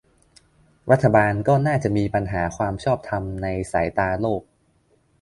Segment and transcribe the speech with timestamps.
[0.91, 4.41] รัฐบาลก็น่าจะมีปัญหาความชอบธรรมในสายตาโลก